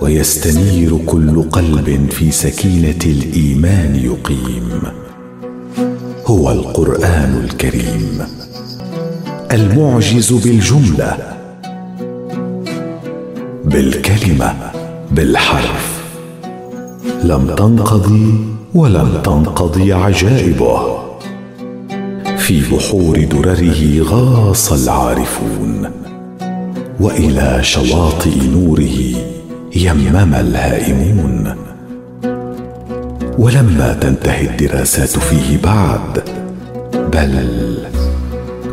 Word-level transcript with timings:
ويستنير 0.00 0.98
كل 1.06 1.42
قلب 1.42 2.06
في 2.10 2.30
سكينة 2.30 2.98
الإيمان 3.06 3.96
يقيم. 3.96 4.82
هو 6.26 6.50
القرآن 6.50 7.44
الكريم. 7.44 8.26
المعجز 9.52 10.32
بالجملة. 10.32 11.16
بالكلمة. 13.64 14.54
بالحرف. 15.10 16.02
لم 17.24 17.54
تنقضي 17.56 18.34
ولن 18.74 19.22
تنقضي 19.24 19.92
عجائبه. 19.92 20.98
في 22.38 22.60
بحور 22.60 23.24
درره 23.24 24.02
غاص 24.02 24.72
العارفون. 24.72 25.90
وإلى 27.00 27.58
شواطئ 27.62 28.46
نوره 28.46 29.37
يمم 29.76 30.34
الهائمون. 30.34 31.54
ولما 33.38 33.96
تنتهي 34.00 34.46
الدراسات 34.46 35.08
فيه 35.08 35.58
بعد 35.64 36.22
بل 37.12 37.78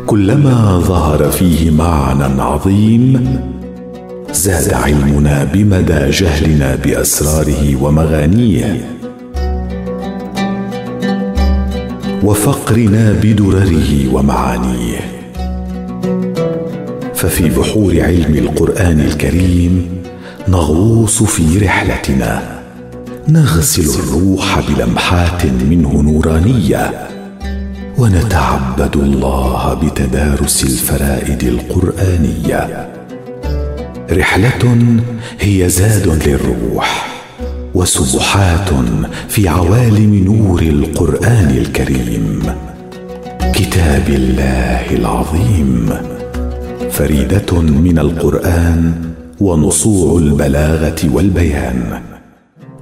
كلما 0.06 0.78
ظهر 0.78 1.30
فيه 1.30 1.70
معنى 1.70 2.42
عظيم 2.42 3.40
زاد 4.32 4.72
علمنا 4.72 5.44
بمدى 5.44 6.10
جهلنا 6.10 6.76
بأسراره 6.84 7.82
ومغانيه. 7.82 8.86
وفقرنا 12.24 13.12
بدرره 13.22 14.14
ومعانيه. 14.14 15.00
ففي 17.14 17.48
بحور 17.48 18.00
علم 18.00 18.34
القرآن 18.34 19.00
الكريم 19.00 19.95
نغوص 20.48 21.22
في 21.22 21.58
رحلتنا. 21.58 22.42
نغسل 23.28 24.00
الروح 24.00 24.60
بلمحات 24.68 25.46
منه 25.46 26.02
نورانية. 26.02 27.08
ونتعبد 27.98 28.96
الله 28.96 29.74
بتدارس 29.74 30.64
الفرائد 30.64 31.42
القرآنية. 31.42 32.88
رحلة 34.10 34.76
هي 35.40 35.68
زاد 35.68 36.28
للروح 36.28 37.06
وسبحات 37.74 38.70
في 39.28 39.48
عوالم 39.48 40.14
نور 40.14 40.62
القرآن 40.62 41.50
الكريم. 41.58 42.42
كتاب 43.54 44.08
الله 44.08 44.90
العظيم. 44.90 45.90
فريدة 46.90 47.60
من 47.60 47.98
القرآن 47.98 49.15
ونصوع 49.40 50.18
البلاغة 50.18 51.14
والبيان. 51.14 52.02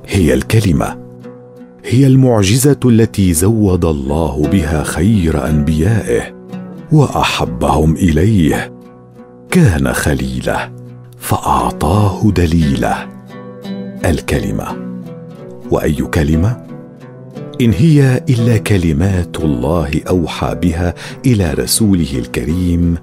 هي 0.07 0.35
الكلمة 0.35 0.97
هي 1.85 2.07
المعجزة 2.07 2.81
التي 2.85 3.33
زود 3.33 3.85
الله 3.85 4.49
بها 4.53 4.83
خير 4.83 5.49
أنبيائه 5.49 6.23
وأحبهم 6.93 7.97
إليه. 7.97 8.73
كان 9.51 9.93
خليله 9.93 10.73
فأعطاه 11.19 12.31
دليله. 12.31 13.09
الكلمة 14.05 14.67
وأي 15.71 15.95
كلمة؟ 15.95 16.65
إن 17.61 17.73
هي 17.73 18.25
إلا 18.29 18.57
كلمات 18.57 19.41
الله 19.41 19.91
أوحى 20.09 20.55
بها 20.55 20.95
إلى 21.27 21.53
رسوله 21.53 22.19
الكريم 22.19 22.97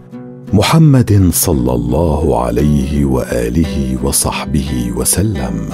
محمد 0.54 1.30
صلى 1.34 1.74
الله 1.74 2.44
عليه 2.44 3.06
وآله 3.06 3.98
وصحبه 4.04 4.92
وسلم. 4.96 5.70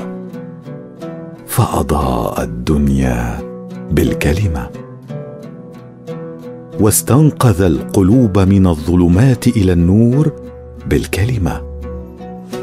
فأضاء 1.48 2.44
الدنيا 2.44 3.40
بالكلمة. 3.92 4.70
واستنقذ 6.80 7.62
القلوب 7.62 8.40
من 8.40 8.68
الظلمات 8.68 9.48
إلى 9.48 9.74
النور 9.74 10.32
بالكلمة. 10.90 11.62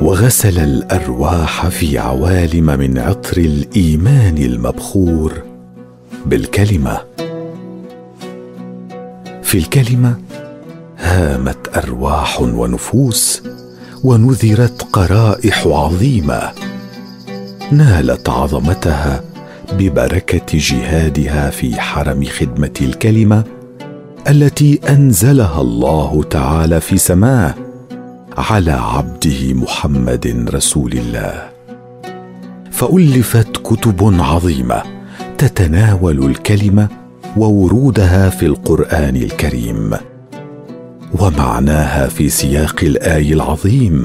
وغسل 0.02 0.58
الأرواح 0.58 1.68
في 1.68 1.98
عوالم 1.98 2.66
من 2.66 2.98
عطر 2.98 3.36
الإيمان 3.36 4.38
المبخور 4.38 5.32
بالكلمة. 6.26 6.98
في 9.42 9.58
الكلمة 9.58 10.23
هامت 11.04 11.76
أرواح 11.76 12.40
ونفوس 12.40 13.42
ونذرت 14.04 14.82
قرائح 14.92 15.66
عظيمة. 15.66 16.52
نالت 17.72 18.28
عظمتها 18.28 19.24
ببركة 19.72 20.58
جهادها 20.58 21.50
في 21.50 21.80
حرم 21.80 22.24
خدمة 22.24 22.72
الكلمة 22.80 23.44
التي 24.28 24.80
أنزلها 24.88 25.60
الله 25.60 26.22
تعالى 26.30 26.80
في 26.80 26.98
سماه 26.98 27.54
على 28.38 28.72
عبده 28.72 29.54
محمد 29.54 30.48
رسول 30.54 30.92
الله. 30.92 31.48
فألفت 32.70 33.56
كتب 33.56 34.20
عظيمة 34.20 34.82
تتناول 35.38 36.26
الكلمة 36.26 36.88
وورودها 37.36 38.30
في 38.30 38.46
القرآن 38.46 39.16
الكريم. 39.16 39.90
ومعناها 41.20 42.08
في 42.08 42.28
سياق 42.28 42.76
الآي 42.82 43.32
العظيم 43.32 44.04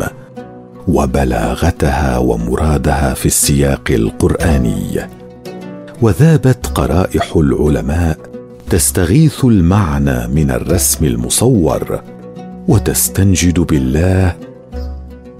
وبلاغتها 0.87 2.17
ومرادها 2.17 3.13
في 3.13 3.25
السياق 3.25 3.91
القرآني. 3.91 5.07
وذابت 6.01 6.67
قرائح 6.67 7.35
العلماء 7.35 8.17
تستغيث 8.69 9.45
المعنى 9.45 10.27
من 10.27 10.51
الرسم 10.51 11.05
المصور 11.05 12.01
وتستنجد 12.67 13.59
بالله 13.59 14.35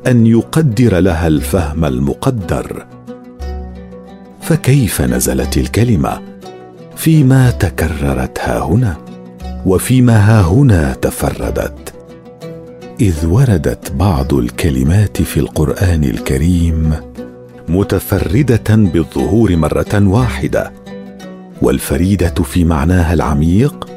أن 0.08 0.26
يقدر 0.26 1.00
لها 1.00 1.28
الفهم 1.28 1.86
المقدر. 1.86 2.86
فكيف 4.42 5.02
نزلت 5.02 5.58
الكلمة؟ 5.58 6.22
فيما 6.96 7.52
تكررت 7.52 8.40
ها 8.40 8.60
هنا. 8.60 9.09
وفيما 9.66 10.18
ها 10.18 10.42
هنا 10.42 10.94
تفردت 10.94 11.94
إذ 13.02 13.26
وردت 13.26 13.92
بعض 13.92 14.34
الكلمات 14.34 15.22
في 15.22 15.40
القرآن 15.40 16.04
الكريم 16.04 16.94
متفردة 17.70 18.76
بالظهور 18.76 19.56
مرة 19.56 20.08
واحدة 20.08 20.72
والفريدة 21.62 22.44
في 22.44 22.66
معناها 22.66 23.14
العميق 23.14 23.90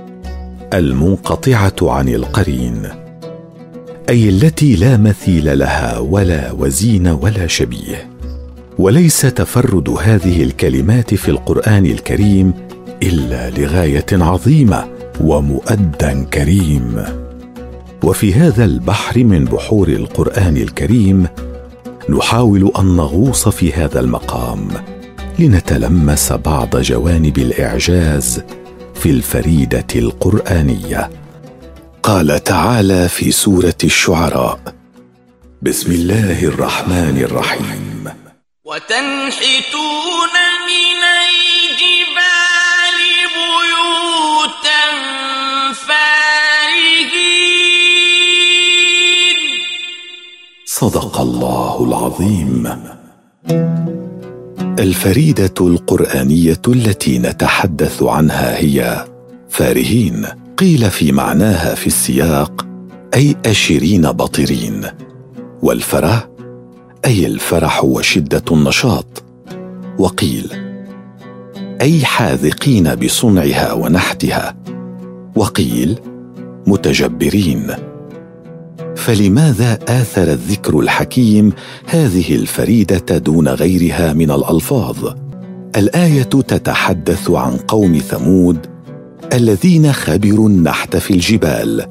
المنقطعة 0.75 1.77
عن 1.83 2.09
القرين 2.09 3.03
أي 4.09 4.29
التي 4.29 4.77
لا 4.77 4.97
مثيل 4.97 5.59
لها 5.59 5.99
ولا 5.99 6.53
وزين 6.53 7.07
ولا 7.07 7.47
شبيه. 7.47 8.09
وليس 8.79 9.21
تفرد 9.21 9.89
هذه 9.89 10.43
الكلمات 10.43 11.15
في 11.15 11.31
القرآن 11.31 11.87
الكريم 11.87 12.53
إلا 13.03 13.51
لغاية 13.51 14.07
عظيمة. 14.13 14.92
ومؤدى 15.21 16.25
كريم. 16.33 17.05
وفي 18.03 18.35
هذا 18.35 18.65
البحر 18.65 19.25
من 19.25 19.45
بحور 19.45 19.89
القرآن 19.89 20.57
الكريم 20.57 21.27
نحاول 22.09 22.73
أن 22.79 22.97
نغوص 22.97 23.49
في 23.49 23.73
هذا 23.73 24.01
المقام 24.01 24.69
لنتلمس 25.39 26.33
بعض 26.33 26.77
جوانب 26.77 27.39
الإعجاز 27.39 28.43
في 28.95 29.11
الفريدة 29.11 29.87
القرآنية. 29.97 31.11
قال 32.03 32.45
تعالى 32.45 33.09
في 33.09 33.31
سورة 33.31 33.81
الشعراء 33.85 34.61
بسم 35.63 35.93
الله 35.93 36.45
الرحمن 36.45 37.19
الرحيم. 37.19 38.05
وتنحتون 38.65 40.35
من 40.69 41.01
صدق 50.83 51.21
الله 51.21 51.85
العظيم. 51.85 52.69
الفريدة 54.79 55.55
القرآنية 55.61 56.63
التي 56.69 57.19
نتحدث 57.19 58.03
عنها 58.03 58.59
هي 58.59 59.05
فارهين. 59.49 60.27
قيل 60.57 60.91
في 60.91 61.13
معناها 61.13 61.75
في 61.75 61.87
السياق 61.87 62.67
أي 63.15 63.37
أشرين 63.47 64.03
بطرين. 64.03 64.87
والفره 65.63 66.31
أي 67.05 67.27
الفرح 67.27 67.85
وشدة 67.85 68.45
النشاط. 68.51 69.23
وقيل 69.99 70.53
أي 71.81 72.05
حاذقين 72.05 72.95
بصنعها 72.95 73.73
ونحتها. 73.73 74.57
وقيل 75.37 75.99
متجبرين. 76.67 77.92
فلماذا 79.03 79.79
آثر 79.89 80.33
الذكر 80.33 80.81
الحكيم 80.81 81.53
هذه 81.87 82.35
الفريدة 82.35 83.19
دون 83.19 83.49
غيرها 83.49 84.13
من 84.13 84.31
الألفاظ؟ 84.31 85.15
الآية 85.77 86.23
تتحدث 86.23 87.31
عن 87.31 87.57
قوم 87.57 87.99
ثمود 87.99 88.67
الذين 89.33 89.93
خبروا 89.93 90.49
النحت 90.49 90.97
في 90.97 91.11
الجبال 91.11 91.87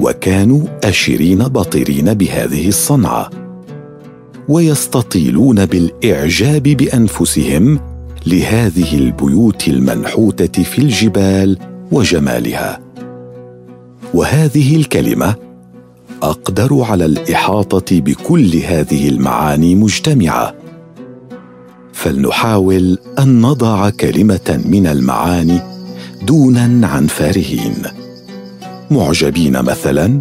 وكانوا 0.00 0.66
أشرين 0.84 1.38
بطرين 1.38 2.14
بهذه 2.14 2.68
الصنعة 2.68 3.30
ويستطيلون 4.48 5.66
بالإعجاب 5.66 6.62
بأنفسهم 6.62 7.80
لهذه 8.26 8.94
البيوت 8.94 9.68
المنحوتة 9.68 10.62
في 10.62 10.78
الجبال 10.78 11.58
وجمالها. 11.92 12.80
وهذه 14.14 14.76
الكلمة 14.76 15.47
أقدر 16.22 16.82
على 16.82 17.04
الإحاطة 17.04 18.00
بكل 18.00 18.56
هذه 18.56 19.08
المعاني 19.08 19.74
مجتمعة. 19.74 20.54
فلنحاول 21.92 22.98
أن 23.18 23.40
نضع 23.40 23.90
كلمة 23.90 24.62
من 24.64 24.86
المعاني 24.86 25.60
دونا 26.22 26.86
عن 26.86 27.06
فارهين. 27.06 27.82
معجبين 28.90 29.62
مثلا 29.62 30.20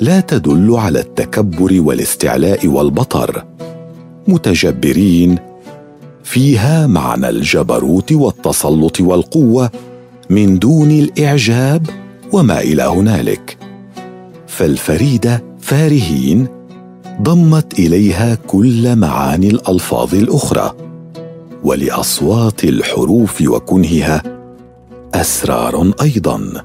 لا 0.00 0.20
تدل 0.20 0.76
على 0.76 1.00
التكبر 1.00 1.80
والاستعلاء 1.80 2.66
والبطر. 2.66 3.44
متجبرين 4.28 5.38
فيها 6.24 6.86
معنى 6.86 7.28
الجبروت 7.28 8.12
والتسلط 8.12 9.00
والقوة 9.00 9.70
من 10.30 10.58
دون 10.58 10.90
الإعجاب 10.90 11.86
وما 12.32 12.60
إلى 12.60 12.82
هنالك. 12.82 13.59
فالفريده 14.60 15.44
فارهين 15.60 16.46
ضمت 17.22 17.78
إليها 17.78 18.34
كل 18.46 18.96
معاني 18.96 19.50
الألفاظ 19.50 20.14
الأخرى 20.14 20.72
ولأصوات 21.64 22.64
الحروف 22.64 23.42
وكنهها 23.42 24.22
أسرار 25.14 25.92
أيضا. 26.02 26.64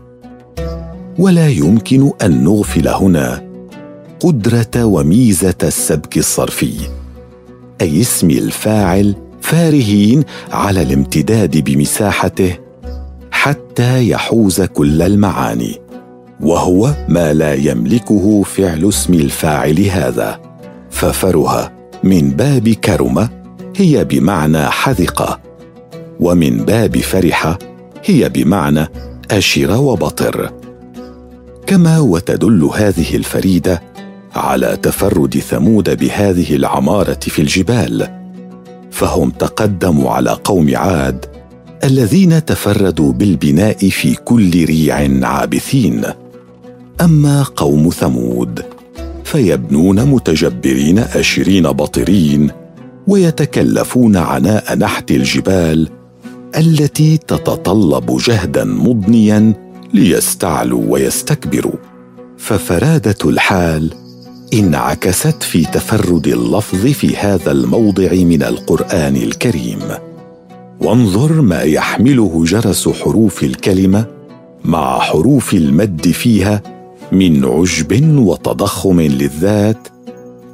ولا 1.19 1.50
يمكن 1.50 2.12
أن 2.21 2.44
نغفل 2.44 2.88
هنا 2.88 3.44
قدرة 4.19 4.86
وميزة 4.86 5.56
السبك 5.63 6.18
الصرفي 6.18 6.74
أي 7.81 8.01
اسم 8.01 8.30
الفاعل 8.30 9.15
فارهين 9.42 10.24
على 10.51 10.81
الامتداد 10.81 11.57
بمساحته 11.57 12.57
حتى 13.31 14.09
يحوز 14.09 14.62
كل 14.62 15.01
المعاني. 15.01 15.84
وهو 16.41 16.93
ما 17.07 17.33
لا 17.33 17.53
يملكه 17.53 18.43
فعل 18.43 18.89
اسم 18.89 19.13
الفاعل 19.13 19.79
هذا. 19.79 20.39
ففره 20.89 21.71
من 22.03 22.29
باب 22.29 22.69
كرم 22.69 23.29
هي 23.75 24.03
بمعنى 24.03 24.65
حذق. 24.65 25.39
ومن 26.19 26.57
باب 26.57 26.97
فرح 26.97 27.57
هي 28.05 28.29
بمعنى 28.29 28.87
أشر 29.31 29.71
وبطر. 29.71 30.51
كما 31.67 31.99
وتدل 31.99 32.69
هذه 32.73 33.15
الفريدة 33.15 33.81
على 34.35 34.77
تفرد 34.81 35.37
ثمود 35.37 35.99
بهذه 35.99 36.55
العمارة 36.55 37.19
في 37.21 37.41
الجبال. 37.41 38.07
فهم 38.91 39.29
تقدموا 39.29 40.11
على 40.11 40.31
قوم 40.43 40.75
عاد 40.75 41.25
الذين 41.83 42.45
تفردوا 42.45 43.13
بالبناء 43.13 43.89
في 43.89 44.15
كل 44.15 44.65
ريع 44.65 45.27
عابثين. 45.27 46.03
أما 47.01 47.44
قوم 47.44 47.89
ثمود 47.89 48.65
فيبنون 49.24 50.06
متجبرين 50.06 51.00
اشرين 51.00 51.63
بطرين 51.63 52.51
ويتكلفون 53.07 54.18
عناء 54.18 54.77
نحت 54.77 55.12
الجبال 55.12 55.89
التي 56.57 57.18
تتطلب 57.18 58.18
جهدا 58.18 58.63
مضنيا 58.63 59.53
ليستعلوا 59.94 60.81
ويستكبروا. 60.88 61.75
ففرادة 62.38 63.18
الحال 63.25 63.94
انعكست 64.53 65.44
في 65.44 65.65
تفرد 65.65 66.27
اللفظ 66.27 66.86
في 66.86 67.18
هذا 67.18 67.51
الموضع 67.51 68.13
من 68.13 68.44
القرآن 68.44 69.15
الكريم. 69.15 69.80
وانظر 70.81 71.42
ما 71.42 71.62
يحمله 71.62 72.44
جرس 72.45 72.89
حروف 72.89 73.44
الكلمة 73.44 74.06
مع 74.65 75.00
حروف 75.00 75.53
المد 75.53 76.07
فيها 76.07 76.62
من 77.12 77.46
عجب 77.46 78.18
وتضخم 78.18 79.02
للذات 79.02 79.88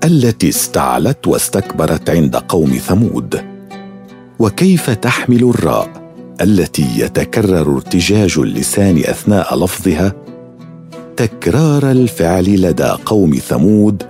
التي 0.03 0.49
استعلت 0.49 1.27
واستكبرت 1.27 2.09
عند 2.09 2.35
قوم 2.35 2.69
ثمود. 2.69 3.41
وكيف 4.39 4.89
تحمل 4.89 5.43
الراء 5.43 5.89
التي 6.41 6.87
يتكرر 6.97 7.75
ارتجاج 7.75 8.35
اللسان 8.37 8.97
أثناء 8.97 9.55
لفظها 9.55 10.13
تكرار 11.17 11.91
الفعل 11.91 12.61
لدى 12.61 12.91
قوم 13.05 13.33
ثمود 13.33 14.03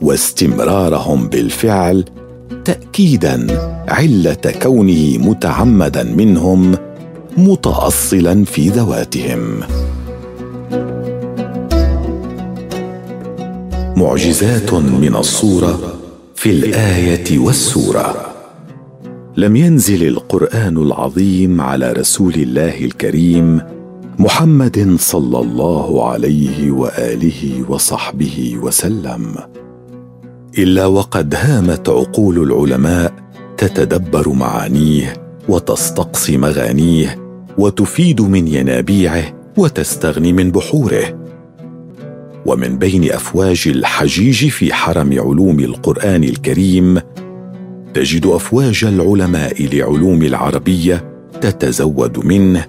واستمرارهم 0.00 1.28
بالفعل 1.28 2.04
تاكيدا 2.64 3.46
علة 3.88 4.54
كونه 4.62 5.18
متعمدا 5.18 6.02
منهم 6.02 6.76
متاصلا 7.36 8.44
في 8.44 8.68
ذواتهم. 8.68 9.60
معجزات 13.96 14.74
من 14.74 15.16
الصورة 15.16 15.98
في 16.34 16.50
الآية 16.50 17.38
والسورة. 17.38 18.34
لم 19.36 19.56
ينزل 19.56 20.08
القرآن 20.08 20.76
العظيم 20.76 21.60
على 21.60 21.92
رسول 21.92 22.34
الله 22.34 22.84
الكريم 22.84 23.60
محمد 24.18 24.96
صلى 24.98 25.38
الله 25.38 26.08
عليه 26.10 26.70
وآله 26.70 27.64
وصحبه 27.68 28.56
وسلم. 28.62 29.34
إلا 30.58 30.86
وقد 30.86 31.34
هامت 31.34 31.88
عقول 31.88 32.42
العلماء 32.42 33.14
تتدبر 33.56 34.28
معانيه 34.28 35.12
وتستقصي 35.48 36.36
مغانيه 36.36 37.18
وتفيد 37.58 38.20
من 38.20 38.48
ينابيعه 38.48 39.34
وتستغني 39.56 40.32
من 40.32 40.50
بحوره. 40.50 41.25
ومن 42.46 42.78
بين 42.78 43.12
أفواج 43.12 43.64
الحجيج 43.66 44.48
في 44.48 44.74
حرم 44.74 45.12
علوم 45.12 45.60
القرآن 45.60 46.24
الكريم 46.24 47.00
تجد 47.94 48.26
أفواج 48.26 48.84
العلماء 48.84 49.66
لعلوم 49.74 50.22
العربية 50.22 51.04
تتزود 51.40 52.26
منه 52.26 52.66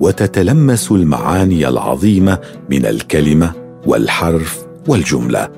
وتتلمس 0.00 0.92
المعاني 0.92 1.68
العظيمة 1.68 2.38
من 2.70 2.86
الكلمة 2.86 3.52
والحرف 3.86 4.66
والجملة 4.88 5.48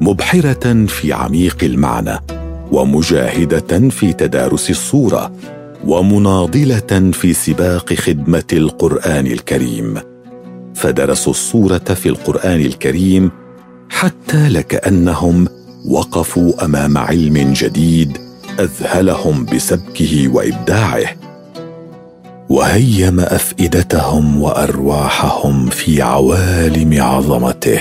مبحرة 0.00 0.86
في 0.86 1.12
عميق 1.12 1.56
المعنى 1.62 2.18
ومجاهدة 2.72 3.88
في 3.88 4.12
تدارس 4.12 4.70
الصورة 4.70 5.32
ومناضلة 5.84 7.10
في 7.12 7.32
سباق 7.32 7.94
خدمة 7.94 8.44
القرآن 8.52 9.26
الكريم. 9.26 10.15
فدرسوا 10.76 11.32
الصورة 11.32 11.78
في 11.78 12.08
القرآن 12.08 12.60
الكريم 12.60 13.30
حتى 13.90 14.48
لكأنهم 14.48 15.48
وقفوا 15.88 16.64
أمام 16.64 16.98
علم 16.98 17.52
جديد 17.52 18.18
أذهلهم 18.60 19.44
بسبكه 19.44 20.28
وإبداعه. 20.28 21.06
وهيم 22.48 23.20
أفئدتهم 23.20 24.42
وأرواحهم 24.42 25.66
في 25.70 26.02
عوالم 26.02 27.02
عظمته. 27.02 27.80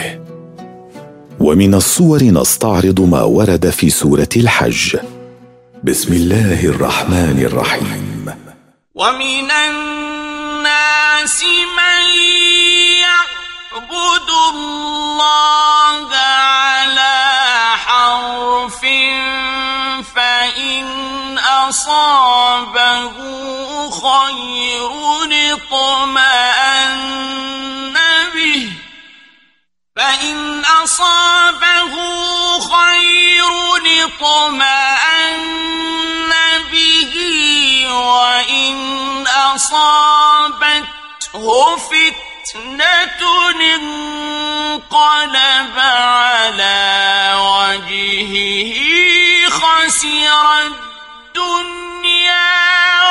ومن 1.39 1.73
الصور 1.73 2.23
نستعرض 2.23 3.01
ما 3.01 3.21
ورد 3.21 3.69
في 3.69 3.89
سورة 3.89 4.29
الحج. 4.35 4.97
بسم 5.83 6.13
الله 6.13 6.65
الرحمن 6.65 7.39
الرحيم. 7.45 8.25
ومن 8.95 9.51
الناس 10.65 11.43
من 11.77 12.05
يعبد 13.05 14.29
الله 14.29 16.15
على 16.15 17.17
حرف 17.85 18.81
ف 20.15 20.19
أصابه 21.69 23.15
خير 23.89 24.91
اطمأن 25.53 26.45
به. 28.33 28.71
فإن 29.95 30.65
أصابه 30.83 31.93
خير 32.59 33.51
اطمأن 34.05 35.45
به. 36.71 37.13
وإن 37.89 39.27
أصابته 41.35 42.35
فتنة 42.45 43.21
انقلب 43.75 44.95
على 45.79 47.33
وجهه 47.35 48.75
خسر 49.49 50.45
الدنيا 50.65 51.67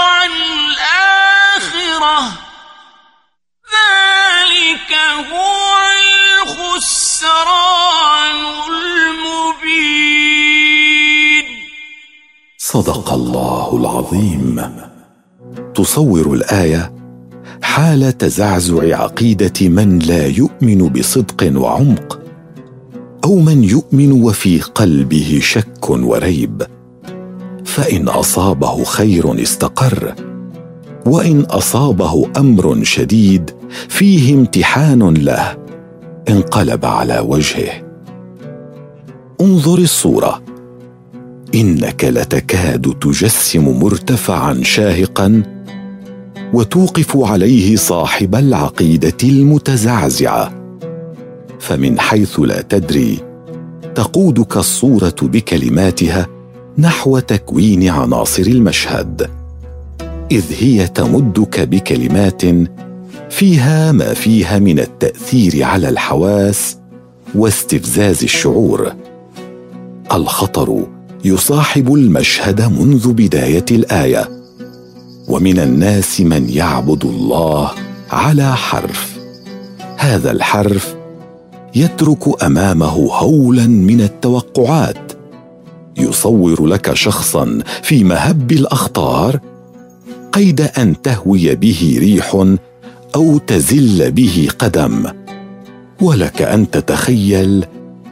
والآخرة. 0.05 1.19
ذلك 3.75 4.93
هو 5.33 5.67
الخسران 6.47 8.41
المبين. 8.69 9.87
صدق 12.59 13.13
الله 13.13 13.69
العظيم. 13.81 14.57
تصور 15.75 16.27
الآية 16.35 16.94
حال 17.75 18.19
تزعزع 18.19 19.03
عقيدة 19.03 19.69
من 19.69 19.99
لا 19.99 20.27
يؤمن 20.27 20.89
بصدق 20.89 21.53
وعمق 21.61 22.21
أو 23.25 23.39
من 23.39 23.65
يؤمن 23.65 24.13
وفي 24.13 24.61
قلبه 24.61 25.39
شك 25.43 25.91
وريب. 25.91 26.63
فإن 27.65 28.09
أصابه 28.09 28.85
خير 28.85 29.43
استقر 29.43 30.15
وإن 31.07 31.41
أصابه 31.41 32.31
أمر 32.37 32.85
شديد 32.85 33.51
فيه 33.89 34.35
امتحان 34.35 35.15
له 35.15 35.57
انقلب 36.29 36.85
على 36.85 37.19
وجهه. 37.19 37.83
انظر 39.41 39.79
الصورة. 39.79 40.43
إنك 41.55 42.05
لتكاد 42.05 42.95
تجسم 43.01 43.69
مرتفعا 43.69 44.61
شاهقا 44.63 45.54
وتوقف 46.55 47.17
عليه 47.17 47.77
صاحب 47.77 48.35
العقيدة 48.35 49.17
المتزعزعة. 49.25 50.53
فمن 51.61 52.01
حيث 52.01 52.41
لا 52.41 52.61
تدري 52.61 53.19
تقودك 53.95 54.57
الصورة 54.57 55.15
بكلماتها 55.23 56.27
نحو 56.79 57.19
تكوين 57.19 57.89
عناصر 57.89 58.43
المشهد. 58.43 59.31
إذ 60.31 60.45
هي 60.59 60.87
تمدك 60.87 61.61
بكلمات 61.61 62.43
فيها 63.31 63.93
ما 63.93 64.15
فيها 64.15 64.59
من 64.59 64.79
التأثير 64.79 65.63
على 65.63 65.89
الحواس 65.89 66.77
واستفزاز 67.35 68.23
الشعور. 68.23 68.93
الخطر 70.13 70.87
يصاحب 71.25 71.95
المشهد 71.95 72.63
منذ 72.63 73.13
بداية 73.13 73.65
الآية. 73.71 74.44
ومن 75.29 75.59
الناس 75.59 76.21
من 76.21 76.49
يعبد 76.51 77.05
الله 77.05 77.71
على 78.11 78.57
حرف. 78.57 79.19
هذا 79.97 80.31
الحرف 80.31 80.95
يترك 81.75 82.43
أمامه 82.45 83.09
هولا 83.13 83.67
من 83.67 84.01
التوقعات. 84.01 85.13
يصور 85.97 86.67
لك 86.67 86.95
شخصا 86.95 87.59
في 87.83 88.05
مهب 88.05 88.53
الأخطار 88.53 89.41
قيد 90.33 90.61
أن 90.61 91.03
تهوي 91.03 91.55
به 91.55 91.97
ريح 92.01 92.47
أو 93.15 93.39
تزل 93.39 94.13
به 94.13 94.49
قدم. 94.59 95.07
ولك 96.01 96.43
أن 96.43 96.71
تتخيل 96.71 97.67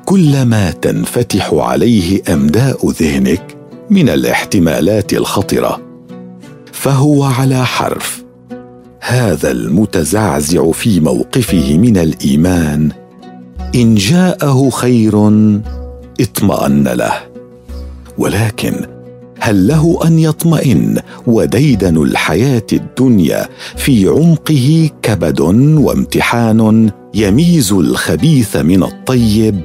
كل 0.04 0.42
ما 0.42 0.70
تنفتح 0.70 1.54
عليه 1.54 2.22
أمداء 2.28 2.90
ذهنك 2.90 3.56
من 3.90 4.08
الاحتمالات 4.08 5.12
الخطرة. 5.12 5.91
فهو 6.72 7.24
على 7.24 7.66
حرف. 7.66 8.24
هذا 9.00 9.50
المتزعزع 9.50 10.70
في 10.70 11.00
موقفه 11.00 11.78
من 11.78 11.96
الإيمان 11.96 12.90
إن 13.74 13.94
جاءه 13.94 14.70
خير 14.70 15.14
اطمأن 16.20 16.88
له. 16.88 17.12
ولكن 18.18 18.86
هل 19.40 19.66
له 19.66 19.98
أن 20.04 20.18
يطمئن 20.18 20.98
وديدن 21.26 22.02
الحياة 22.02 22.66
الدنيا 22.72 23.48
في 23.76 24.08
عمقه 24.08 24.90
كبد 25.02 25.40
وامتحان 25.78 26.90
يميز 27.14 27.72
الخبيث 27.72 28.56
من 28.56 28.82
الطيب؟ 28.82 29.64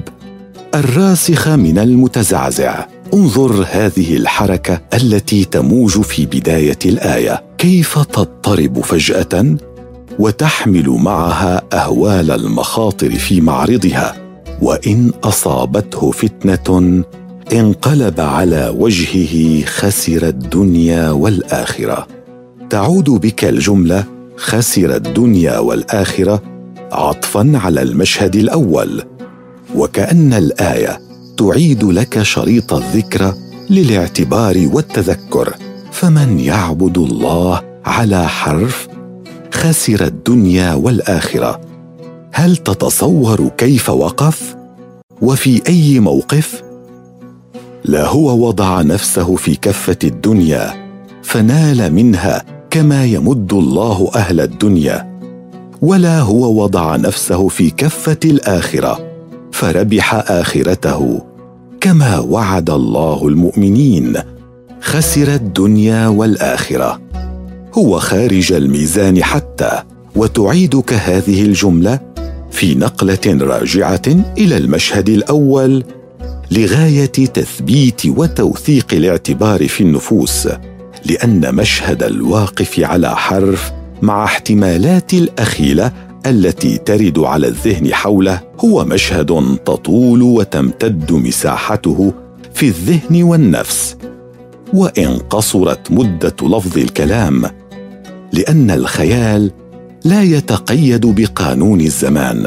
الراسخ 0.74 1.48
من 1.48 1.78
المتزعزع. 1.78 2.84
انظر 3.14 3.66
هذه 3.70 4.16
الحركة 4.16 4.80
التي 4.94 5.44
تموج 5.44 6.00
في 6.00 6.26
بداية 6.26 6.78
الآية. 6.86 7.42
كيف 7.58 7.98
تضطرب 7.98 8.80
فجأة؟ 8.80 9.56
وتحمل 10.18 10.88
معها 10.88 11.62
أهوال 11.72 12.30
المخاطر 12.30 13.10
في 13.10 13.40
معرضها. 13.40 14.16
وإن 14.62 15.10
أصابته 15.24 16.10
فتنة 16.10 17.02
انقلب 17.52 18.20
على 18.20 18.74
وجهه 18.78 19.64
خسر 19.64 20.28
الدنيا 20.28 21.10
والآخرة. 21.10 22.06
تعود 22.70 23.10
بك 23.10 23.44
الجملة 23.44 24.04
خسر 24.36 24.96
الدنيا 24.96 25.58
والآخرة 25.58 26.42
عطفا 26.92 27.52
على 27.54 27.82
المشهد 27.82 28.36
الأول. 28.36 29.02
وكأن 29.74 30.32
الآية 30.32 31.07
تعيد 31.38 31.84
لك 31.84 32.22
شريط 32.22 32.72
الذكرى 32.72 33.34
للاعتبار 33.70 34.68
والتذكر 34.72 35.54
فمن 35.92 36.40
يعبد 36.40 36.98
الله 36.98 37.62
على 37.84 38.28
حرف 38.28 38.88
خسر 39.54 40.04
الدنيا 40.04 40.74
والآخرة. 40.74 41.60
هل 42.32 42.56
تتصور 42.56 43.48
كيف 43.48 43.90
وقف؟ 43.90 44.56
وفي 45.22 45.62
أي 45.68 46.00
موقف؟ 46.00 46.62
لا 47.84 48.06
هو 48.06 48.46
وضع 48.46 48.82
نفسه 48.82 49.36
في 49.36 49.54
كفة 49.54 49.98
الدنيا 50.04 50.88
فنال 51.22 51.94
منها 51.94 52.44
كما 52.70 53.04
يمد 53.04 53.52
الله 53.52 54.10
أهل 54.14 54.40
الدنيا. 54.40 55.20
ولا 55.82 56.20
هو 56.20 56.62
وضع 56.62 56.96
نفسه 56.96 57.48
في 57.48 57.70
كفة 57.70 58.20
الآخرة. 58.24 59.07
فربح 59.58 60.14
آخرته. 60.14 61.22
كما 61.80 62.18
وعد 62.18 62.70
الله 62.70 63.28
المؤمنين. 63.28 64.16
خسر 64.80 65.34
الدنيا 65.34 66.08
والآخرة. 66.08 67.00
هو 67.74 67.98
خارج 67.98 68.52
الميزان 68.52 69.24
حتى. 69.24 69.82
وتعيدك 70.16 70.92
هذه 70.92 71.42
الجملة 71.42 72.00
في 72.50 72.74
نقلة 72.74 73.38
راجعة 73.40 74.02
إلى 74.38 74.56
المشهد 74.56 75.08
الأول 75.08 75.84
لغاية 76.50 77.06
تثبيت 77.06 78.06
وتوثيق 78.06 78.86
الاعتبار 78.92 79.68
في 79.68 79.80
النفوس. 79.80 80.48
لأن 81.04 81.54
مشهد 81.54 82.02
الواقف 82.02 82.80
على 82.80 83.16
حرف 83.16 83.72
مع 84.02 84.24
احتمالات 84.24 85.14
الأخيلة 85.14 85.92
التي 86.30 86.78
ترد 86.78 87.18
على 87.18 87.48
الذهن 87.48 87.94
حوله 87.94 88.40
هو 88.60 88.84
مشهد 88.84 89.58
تطول 89.64 90.22
وتمتد 90.22 91.12
مساحته 91.12 92.12
في 92.54 92.66
الذهن 92.66 93.22
والنفس 93.22 93.96
وإن 94.74 95.18
قصرت 95.18 95.90
مدة 95.90 96.36
لفظ 96.42 96.78
الكلام 96.78 97.42
لأن 98.32 98.70
الخيال 98.70 99.50
لا 100.04 100.22
يتقيد 100.22 101.06
بقانون 101.06 101.80
الزمان 101.80 102.46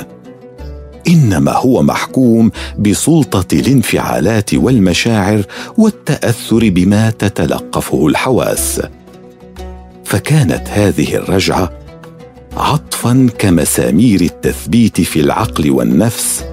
إنما 1.08 1.52
هو 1.52 1.84
محكوم 1.84 2.52
بسلطة 2.80 3.60
الانفعالات 3.60 4.54
والمشاعر 4.54 5.44
والتأثر 5.78 6.70
بما 6.70 7.10
تتلقفه 7.10 8.08
الحواس. 8.08 8.82
فكانت 10.06 10.70
هذه 10.70 11.16
الرجعة 11.16 11.72
عطفا 12.58 13.30
كمسامير 13.38 14.22
التثبيت 14.22 15.02
في 15.02 15.20
العقل 15.20 15.72
والنفس 15.72 16.46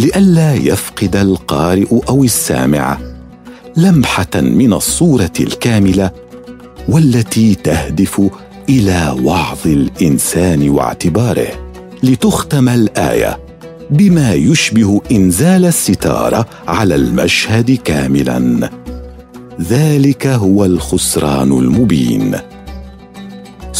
لئلا 0.00 0.54
يفقد 0.54 1.16
القارئ 1.16 2.00
أو 2.08 2.24
السامع 2.24 2.98
لمحة 3.76 4.30
من 4.34 4.72
الصورة 4.72 5.32
الكاملة 5.40 6.10
والتي 6.88 7.54
تهدف 7.54 8.22
إلى 8.68 9.16
وعظ 9.22 9.58
الإنسان 9.66 10.70
واعتباره. 10.70 11.48
لتختم 12.02 12.68
الآية 12.68 13.38
بما 13.90 14.34
يشبه 14.34 15.00
إنزال 15.12 15.64
الستاره 15.64 16.46
على 16.68 16.94
المشهد 16.94 17.70
كاملا 17.84 18.70
ذلك 19.60 20.26
هو 20.26 20.64
الخسران 20.64 21.52
المبين. 21.52 22.36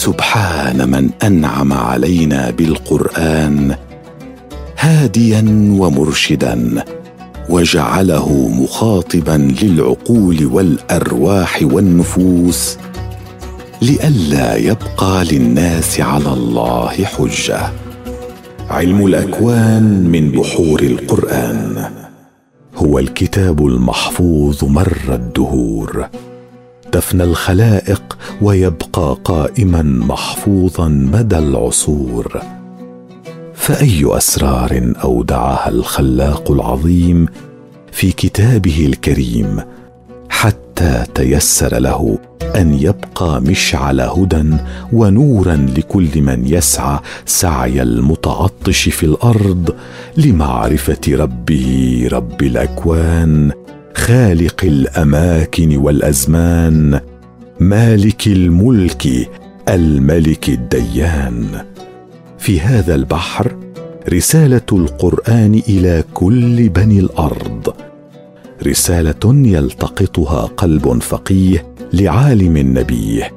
سبحان 0.05 0.91
من 0.91 1.11
أنعم 1.23 1.73
علينا 1.73 2.51
بالقرآن 2.51 3.75
هاديا 4.79 5.45
ومرشدا 5.79 6.85
وجعله 7.51 8.49
مخاطبا 8.49 9.55
للعقول 9.63 10.47
والأرواح 10.47 11.61
والنفوس 11.63 12.77
لئلا 13.83 14.57
يبقى 14.57 15.25
للناس 15.33 16.01
على 16.01 16.33
الله 16.33 16.89
حجة. 16.89 17.61
علم 18.71 19.07
الأكوان 19.07 20.09
من 20.13 20.31
بحور 20.33 20.81
القرآن. 20.83 21.91
هو 22.77 22.99
الكتاب 22.99 23.67
المحفوظ 23.67 24.65
مر 24.65 24.99
الدهور. 25.09 26.09
تفنى 26.95 27.25
الخلائق 27.25 28.19
ويبقى 28.43 29.17
قائما 29.25 29.83
محفوظا 29.83 30.89
مدى 30.89 31.39
العصور. 31.39 32.43
فأي 33.55 34.17
أسرار 34.17 34.93
أودعها 35.05 35.69
الخلاق 35.69 36.51
العظيم 36.51 37.27
في 37.93 38.13
كتابه 38.13 38.87
الكريم 38.87 39.61
حتى 40.29 41.05
تيسر 41.15 41.79
له 41.79 42.19
أن 42.57 42.75
يبقى 42.75 43.41
مشعل 43.41 44.01
هدى 44.01 44.57
ونورا 44.93 45.67
لكل 45.77 46.23
من 46.23 46.43
يسعى 46.47 46.99
سعي 47.27 47.83
المتعطش 47.83 48.89
في 48.89 49.07
الأرض 49.07 49.75
لمعرفة 50.17 51.01
ربه 51.09 52.09
رب 52.13 52.43
الأكوان 52.43 53.53
خالق 54.05 54.65
الأماكن 54.65 55.77
والأزمان 55.77 57.01
مالك 57.61 58.27
الملك 58.27 59.07
الملك 59.69 60.49
الديان. 60.49 61.65
في 62.39 62.61
هذا 62.61 62.95
البحر 62.95 63.57
رسالة 64.09 64.67
القرآن 64.73 65.63
إلى 65.69 66.05
كل 66.15 66.69
بني 66.69 66.99
الأرض. 67.01 67.75
رسالة 68.67 69.49
يلتقطها 69.49 70.47
قلب 70.47 71.03
فقيه 71.03 71.75
لعالم 71.93 72.59
نبيه 72.79 73.33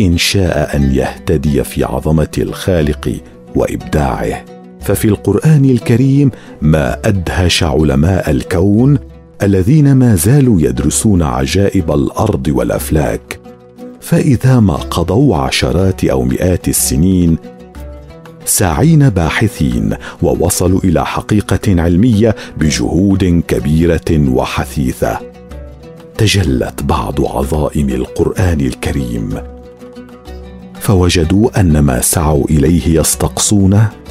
إن 0.00 0.18
شاء 0.18 0.76
أن 0.76 0.94
يهتدي 0.94 1.64
في 1.64 1.84
عظمة 1.84 2.32
الخالق 2.38 3.20
وإبداعه. 3.54 4.44
ففي 4.80 5.04
القرآن 5.04 5.64
الكريم 5.64 6.30
ما 6.62 6.98
أدهش 7.08 7.62
علماء 7.62 8.30
الكون 8.30 8.98
الذين 9.42 9.92
ما 9.92 10.14
زالوا 10.14 10.60
يدرسون 10.60 11.22
عجائب 11.22 11.90
الأرض 11.92 12.48
والأفلاك 12.48 13.40
فإذا 14.00 14.60
ما 14.60 14.74
قضوا 14.74 15.36
عشرات 15.36 16.04
أو 16.04 16.22
مئات 16.22 16.68
السنين 16.68 17.38
ساعين 18.44 19.08
باحثين 19.10 19.94
ووصلوا 20.22 20.80
إلى 20.84 21.06
حقيقة 21.06 21.82
علمية 21.82 22.36
بجهود 22.56 23.42
كبيرة 23.48 24.28
وحثيثة. 24.28 25.18
تجلت 26.18 26.82
بعض 26.82 27.20
عظائم 27.20 27.88
القرآن 27.88 28.60
الكريم 28.60 29.34
فوجدوا 30.80 31.60
أن 31.60 31.78
ما 31.78 32.00
سعوا 32.00 32.44
إليه 32.50 33.00
يستقصونه 33.00 34.01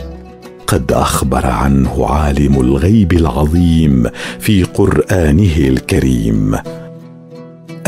قد 0.71 0.91
أخبر 0.91 1.47
عنه 1.47 2.05
عالم 2.09 2.61
الغيب 2.61 3.13
العظيم 3.13 4.09
في 4.39 4.63
قرآنه 4.63 5.57
الكريم. 5.57 6.57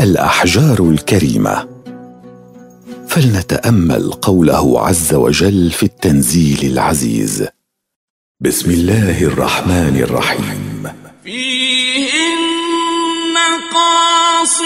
الأحجار 0.00 0.80
الكريمة. 0.80 1.68
فلنتأمل 3.08 4.12
قوله 4.12 4.80
عز 4.80 5.14
وجل 5.14 5.70
في 5.70 5.82
التنزيل 5.82 6.72
العزيز. 6.72 7.46
بسم 8.40 8.70
الله 8.70 9.22
الرحمن 9.22 10.00
الرحيم. 10.04 10.88
فيهن 11.24 12.24
قاصرات 13.74 14.62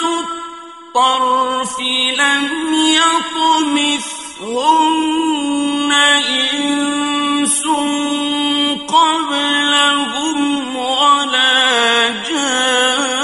الطرف 0.00 1.80
لم 2.18 2.62
يطمثهن 4.42 5.92
انس 7.42 7.62
قبلهم 8.88 10.76
ولا 10.76 12.08
جان 12.28 13.21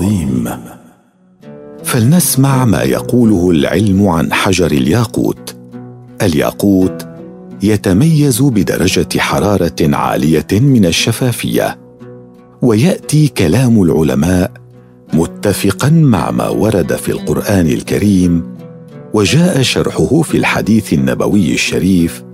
العظيم 0.00 0.48
فلنسمع 1.84 2.64
ما 2.64 2.82
يقوله 2.82 3.50
العلم 3.50 4.08
عن 4.08 4.32
حجر 4.32 4.66
الياقوت. 4.66 5.56
الياقوت 6.22 7.08
يتميز 7.62 8.42
بدرجة 8.42 9.18
حرارة 9.18 9.76
عالية 9.80 10.46
من 10.52 10.86
الشفافية 10.86 11.78
ويأتي 12.62 13.28
كلام 13.28 13.82
العلماء 13.82 14.50
متفقا 15.14 15.90
مع 15.90 16.30
ما 16.30 16.48
ورد 16.48 16.96
في 16.96 17.12
القرآن 17.12 17.66
الكريم 17.66 18.56
وجاء 19.14 19.62
شرحه 19.62 20.22
في 20.22 20.36
الحديث 20.36 20.92
النبوي 20.92 21.54
الشريف 21.54 22.24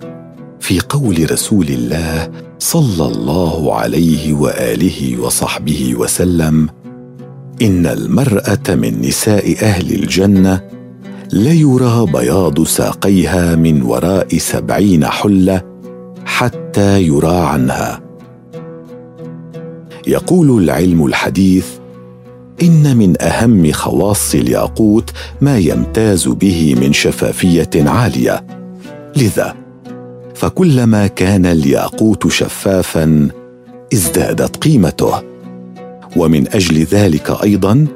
في 0.61 0.81
قول 0.81 1.33
رسول 1.33 1.69
الله 1.69 2.31
صلى 2.59 3.07
الله 3.07 3.75
عليه 3.75 4.33
وآله 4.33 5.21
وصحبه 5.21 5.95
وسلم 5.95 6.69
إن 7.63 7.87
المرأة 7.87 8.75
من 8.75 9.01
نساء 9.01 9.65
أهل 9.65 9.95
الجنة 9.95 10.61
ليرى 11.33 12.07
بياض 12.13 12.65
ساقيها 12.65 13.57
من 13.57 13.83
وراء 13.83 14.39
سبعين 14.39 15.07
حلة 15.07 15.63
حتى 16.25 17.03
يرى 17.03 17.37
عنها. 17.37 18.01
يقول 20.07 20.63
العلم 20.65 21.07
الحديث 21.07 21.67
إن 22.63 22.97
من 22.97 23.23
أهم 23.23 23.73
خواص 23.73 24.35
الياقوت 24.35 25.11
ما 25.41 25.59
يمتاز 25.59 26.29
به 26.29 26.75
من 26.81 26.93
شفافية 26.93 27.71
عالية. 27.77 28.47
لذا 29.17 29.55
فكلما 30.35 31.07
كان 31.07 31.47
الياقوت 31.47 32.29
شفافا 32.29 33.29
ازدادت 33.93 34.57
قيمته. 34.57 35.32
ومن 36.17 36.49
أجل 36.49 36.85
ذلك 36.85 37.43
أيضا 37.43 37.87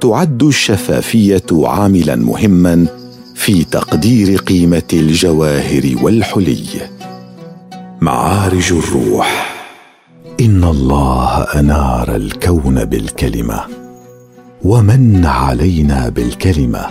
تعد 0.00 0.42
الشفافية 0.42 1.46
عاملا 1.52 2.16
مهما 2.16 2.86
في 3.34 3.64
تقدير 3.64 4.36
قيمة 4.36 4.82
الجواهر 4.92 5.94
والحلي. 6.02 6.66
معارج 8.00 8.72
الروح. 8.72 9.52
إن 10.40 10.64
الله 10.64 11.42
أنار 11.42 12.16
الكون 12.16 12.84
بالكلمة 12.84 13.60
ومن 14.64 15.26
علينا 15.26 16.08
بالكلمة 16.08 16.86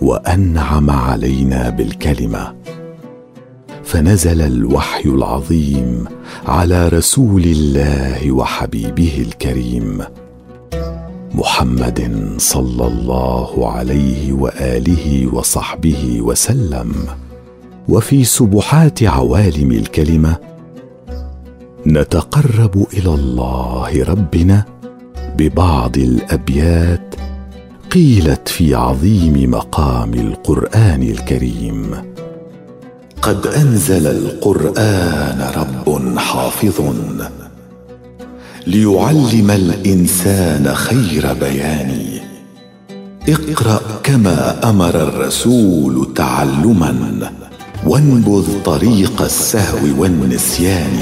وأنعم 0.00 0.90
علينا 0.90 1.70
بالكلمة. 1.70 2.54
فنزل 3.84 4.42
الوحي 4.42 5.08
العظيم 5.08 6.04
على 6.46 6.88
رسول 6.88 7.44
الله 7.44 8.32
وحبيبه 8.32 9.24
الكريم 9.28 10.04
محمد 11.34 12.30
صلى 12.38 12.86
الله 12.86 13.72
عليه 13.72 14.32
وآله 14.32 15.34
وصحبه 15.34 16.20
وسلم. 16.20 16.92
وفي 17.88 18.24
سبحات 18.24 19.02
عوالم 19.02 19.72
الكلمة 19.72 20.36
نتقرب 21.86 22.86
إلى 22.94 23.14
الله 23.14 24.04
ربنا 24.04 24.64
ببعض 25.38 25.98
الأبيات 25.98 27.14
قيلت 27.90 28.48
في 28.48 28.74
عظيم 28.74 29.50
مقام 29.50 30.14
القرآن 30.14 31.02
الكريم. 31.02 31.94
قد 33.22 33.46
أنزل 33.46 34.06
القرآن 34.06 35.50
رب 35.56 36.18
حافظ. 36.18 36.80
ليعلم 38.66 39.50
الإنسان 39.50 40.74
خير 40.74 41.32
بيان 41.32 42.20
اقرأ 43.28 43.80
كما 44.02 44.70
أمر 44.70 45.02
الرسول 45.02 46.14
تعلما. 46.14 47.32
وانبذ 47.86 48.62
طريق 48.64 49.22
السهو 49.22 50.02
والنسيان. 50.02 50.98